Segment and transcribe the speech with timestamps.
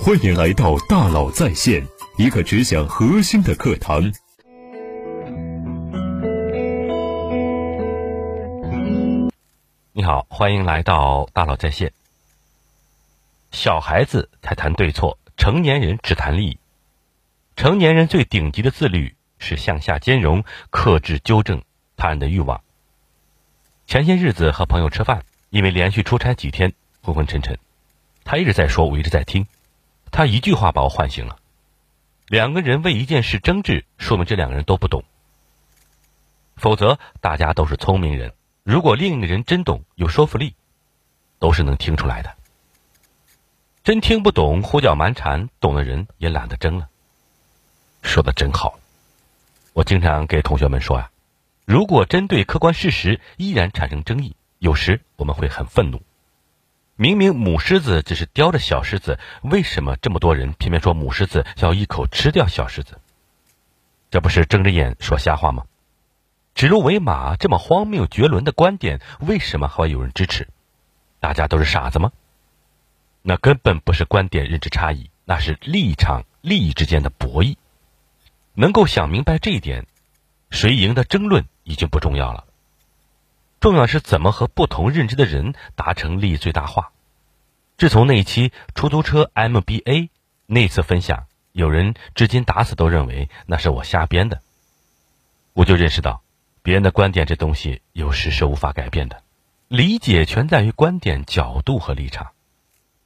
[0.00, 1.86] 欢迎来到大佬在线，
[2.16, 4.12] 一个只讲核心的课堂。
[9.92, 11.92] 你好，欢迎来到大佬在线。
[13.52, 16.58] 小孩子才谈对错，成年人只谈利益。
[17.54, 21.62] 成年人最顶级的自律是向下兼容，克制纠正
[21.96, 22.60] 他人的欲望。
[23.86, 26.72] 前些日子和朋友吃饭，因为连续出差几天，
[27.02, 27.56] 昏昏沉沉。
[28.24, 29.46] 他一直在说，我一直在听。
[30.12, 31.38] 他一句话把我唤醒了。
[32.28, 35.02] 两个人为一件事争执，说明这两个人都不懂。
[36.56, 38.34] 否则，大家都是聪明人。
[38.62, 40.54] 如果另一个人真懂，有说服力，
[41.38, 42.36] 都是能听出来的。
[43.82, 46.88] 真听不懂，胡搅蛮缠，懂的人也懒得争了。
[48.02, 48.78] 说的真好。
[49.72, 51.10] 我经常给同学们说呀，
[51.64, 56.02] 如果针对客观事实依然产生争议，有时我们会很愤怒。
[56.96, 63.00] 明明母狮子只是叼着小狮子，为什么这么多人偏偏说母狮子要一口吃掉小狮子？
[64.10, 65.64] 这不是睁着眼说瞎话吗？
[66.54, 70.48] 指鹿为马这么荒谬绝伦的观点，为什么还会有人支持？
[71.18, 72.12] 大家都是傻子吗？
[73.22, 77.56] 那根本不是观点认知差异，那是立场利益之间的博弈。
[78.54, 79.86] 能够想明白这一点，
[80.50, 82.44] 谁赢的争论已经不重要了。
[83.62, 86.90] 重要是怎么和不同认知的人达成利益最大化。
[87.78, 90.08] 自从那一期出租车 MBA
[90.46, 94.42] 那次分享，有人至今打死都认为那是我瞎编的，
[95.52, 96.22] 我就认识到。
[96.64, 99.22] 别人的观点，这东西有时是无法改变的。
[99.68, 102.32] 理解全在于观点、角度和立场。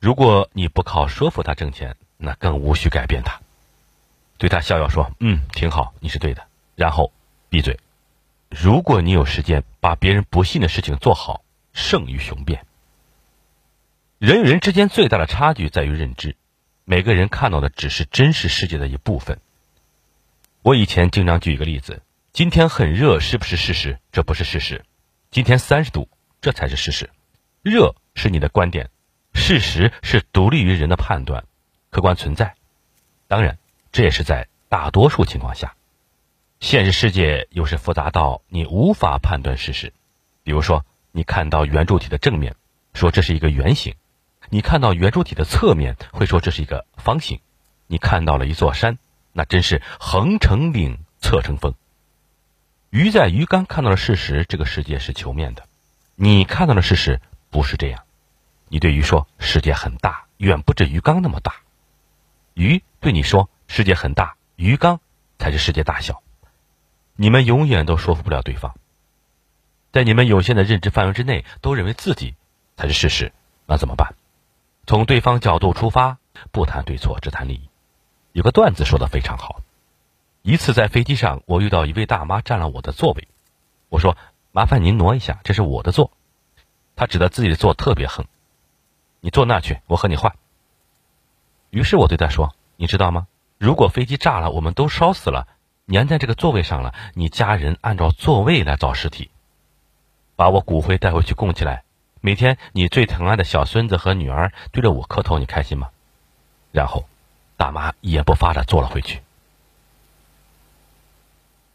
[0.00, 3.40] 如果你不靠说服他挣钱，那更无需改变他。
[4.38, 7.12] 对他笑笑说：“嗯，挺好，你是对的。”然后
[7.50, 7.78] 闭嘴。
[8.48, 12.64] 如果你有时间把别人不信的事情做好，胜于雄辩。
[14.18, 16.36] 人与人之间最大的差距在于认知，
[16.84, 19.40] 每个人看到的只是真实世界的一部分。
[20.62, 22.02] 我以前经常举一个例子。
[22.32, 23.98] 今天很热，是不是事实？
[24.12, 24.84] 这不是事实。
[25.30, 26.10] 今天三十度，
[26.42, 27.08] 这才是事实。
[27.62, 28.90] 热是你的观点，
[29.32, 31.44] 事实是独立于人的判断，
[31.88, 32.54] 客观存在。
[33.26, 33.58] 当然，
[33.90, 35.76] 这也是在大多数情况下。
[36.58, 39.92] 现实世界有时复杂到你无法判断事实。
[40.42, 42.56] 比如说，你看到圆柱体的正面，
[42.94, 43.94] 说这是一个圆形；
[44.48, 47.40] 你看到圆柱体的侧面，会说这是一个方形。
[47.86, 48.98] 你看到了一座山，
[49.32, 51.74] 那真是横成岭，侧成峰。
[52.90, 55.62] 鱼在鱼缸看到的事实，这个世界是球面的；
[56.14, 58.04] 你看到的事实不是这样。
[58.68, 61.56] 你对鱼说：“世界很大，远不止鱼缸那么大。”
[62.54, 65.00] 鱼对你说：“世界很大，鱼缸
[65.38, 66.22] 才是世界大小。”
[67.16, 68.74] 你们永远都说服不了对方。
[69.92, 72.34] 在你们有限的认知范围之内，都认为自己
[72.76, 73.32] 才是事实，
[73.66, 74.14] 那怎么办？
[74.86, 76.18] 从对方角度出发，
[76.52, 77.68] 不谈对错，只谈利益。
[78.32, 79.62] 有个段子说的非常好。
[80.42, 83.26] 一次在飞机上，我遇到一位大妈占了我的座位，
[83.88, 84.16] 我说
[84.52, 86.12] ：“麻烦您挪一下，这是我的座。”
[86.94, 88.26] 她指着自己的座特别横
[89.20, 90.36] ：“你坐那去，我和你换。”
[91.70, 93.26] 于是我对她说：“你知道吗？
[93.58, 95.48] 如果飞机炸了，我们都烧死了，
[95.86, 99.30] 粘在这个座位上了，你家人按照座位来找尸体，
[100.34, 101.84] 把我骨灰带回去供起来，
[102.20, 105.90] 每天你最疼爱的小孙子和女儿对着我磕头，你开心吗？”
[106.72, 107.08] 然后，
[107.56, 109.22] 大妈一言不发的坐了回去。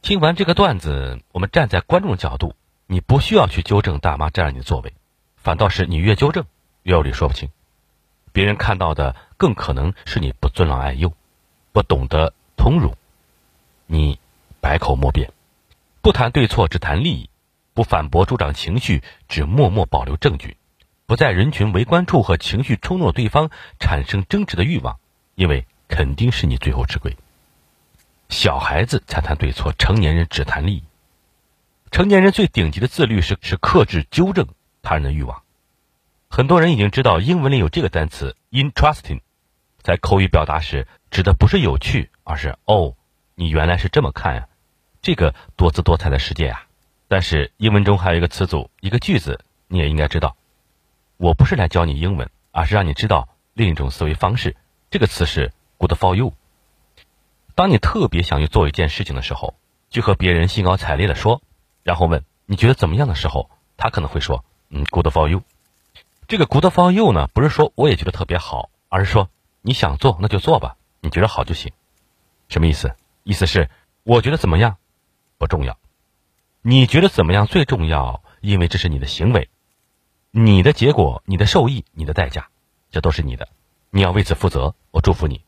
[0.01, 2.55] 听完这个段子，我们站在观众角度，
[2.87, 4.93] 你不需要去纠正大妈占了你的座位，
[5.37, 6.43] 反倒是你越纠正
[6.83, 7.49] 越有理说不清。
[8.33, 11.13] 别人看到的更可能是你不尊老爱幼，
[11.71, 12.93] 不懂得通融。
[13.93, 14.21] 你
[14.61, 15.33] 百口莫辩，
[16.01, 17.29] 不谈对错，只谈利益；
[17.73, 20.55] 不反驳助长情绪，只默默保留证据；
[21.05, 24.97] 不在人群围观处和情绪冲动对方产生争执的欲望，
[25.35, 27.17] 因为肯定是你最后吃亏。
[28.29, 30.83] 小孩子才谈对错，成年人只谈利益。
[31.91, 34.47] 成年人最顶级的自律是是克制纠正
[34.81, 35.43] 他人的欲望。
[36.29, 39.19] 很多人已经知道英文里有这个单词 interesting，
[39.81, 42.95] 在口语表达时指的不是有趣，而是哦，
[43.41, 44.47] 你原来是这么看呀，
[45.01, 46.67] 这个多姿多彩的世界啊。
[47.07, 50.37] 但是英文中还有一个词组，一个句子，你也应该知道。
[51.17, 54.55] 我不是来教你英文，而是让你知道另一种思维方式。
[54.91, 56.33] 这个词是 good for you。
[57.55, 59.55] 当你特别想去做一件事情的时候，
[59.89, 61.41] 就和别人兴高采烈的说，
[61.81, 65.41] 然后问你觉得怎么样的时候，他可能会说，嗯，good for you。
[66.27, 69.31] 这个 good for you 呢，不是说我也觉得特别好，而是说
[69.63, 71.71] 你想做那就做吧，你觉得好就行。
[72.47, 72.93] 什么意思？
[73.23, 73.69] 意思是
[74.03, 74.77] 我觉得怎么样
[75.37, 75.77] 不重要，
[76.61, 79.49] 你觉得怎么样最重要，因为这是你的行为，
[80.31, 82.49] 你的结果、你的受益、你的代价，
[82.91, 83.47] 这都是你的。
[83.89, 85.41] 你要为此负责，我祝福你。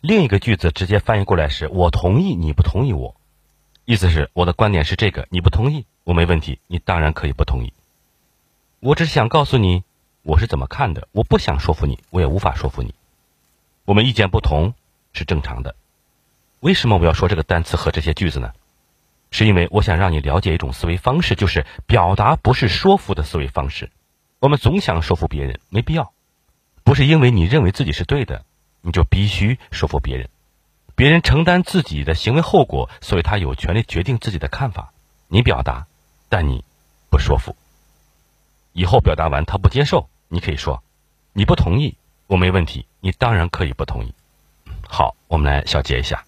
[0.00, 3.16] 另一个句子直接翻译过来是我同意，你不同意我，
[3.84, 7.72] 意思是我的观点是这个，你不同意，我没问题，你当然可以不同意。
[8.80, 9.82] 我只是想告诉你
[10.22, 12.94] 我是怎么看的，我不想说服你，我也无法说服你。
[13.84, 14.74] 我们意见不同
[15.12, 15.74] 是正常的。
[16.60, 18.52] 为什么我要说这个单词和这些句子呢？
[19.30, 23.90] 是因为我想让你了解一种思维方式，就是表达不是说服的思维方式。
[24.40, 26.12] 我们总想说服别人，没必要。
[26.82, 28.44] 不是因为你认为自己是对的，
[28.80, 30.30] 你就必须说服别人。
[30.96, 34.92] 别人承担自己的行为后果，所以他有权利决定自己的看法。
[35.28, 35.86] 你表达，
[36.30, 36.64] 但你
[37.10, 37.54] 不说服。
[38.72, 40.82] 以后表达完他不接受，你可以说
[41.34, 41.96] ：“你不同意，
[42.26, 42.86] 我没问题。
[43.00, 44.14] 你当然可以不同意。”
[44.88, 46.24] 好，我们来小结一下。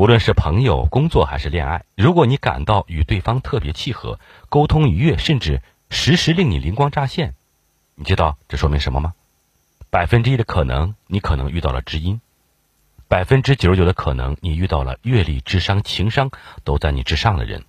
[0.00, 4.18] 无论是朋友、工作还是恋爱，如果你感到与对方特别契合，
[4.48, 5.60] 沟通愉悦，甚至
[5.90, 7.34] 时时令你灵光乍现，
[7.96, 9.12] 你知道这说明什么吗？
[9.90, 12.18] 百分之一的可能，你可能遇到了知音；
[13.08, 16.30] 百分之九十九的可能，你遇到了阅历、智商、情商
[16.64, 17.66] 都在你之上的人，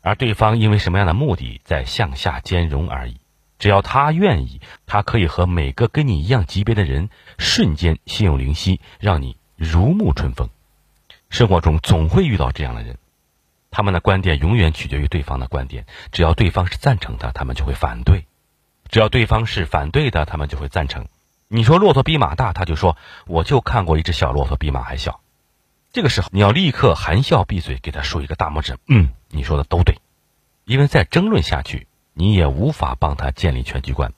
[0.00, 3.20] 而对方因为什么样的目的在向下兼容而已。
[3.58, 10.48] 只要他愿意，他可以和每个跟你一样级别的人瞬间心有灵犀，让你如沐春风。
[11.30, 12.98] 生活中总会遇到这样的人，
[13.70, 15.86] 他们的观点永远取决于对方的观点。
[16.10, 18.24] 只要对方是赞成的，他们就会反对；
[18.90, 21.06] 只要对方是反对的，他们就会赞成。
[21.46, 22.96] 你说骆驼比马大，他就说
[23.26, 25.20] 我就看过一只小骆驼比马还小。
[25.92, 28.76] 这个时候你要立刻含笑闭嘴，给他竖一个大拇指。
[28.88, 29.98] 嗯，你说的都对，
[30.64, 34.12] 因为再争论下去，你也无法帮他建立全局观，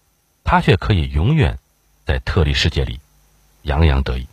[0.44, 1.58] 他却可以永远
[2.06, 3.00] 在特例世界里
[3.62, 4.26] 洋洋得意。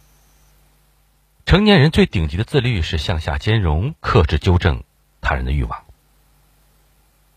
[1.50, 4.84] 成年人最顶级的自律是向下兼容，克制纠正
[5.20, 5.84] 他人的欲望，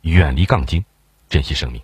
[0.03, 0.85] 远离杠精，
[1.31, 1.81] 珍惜生命。